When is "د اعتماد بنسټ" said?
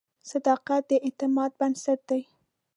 0.89-1.99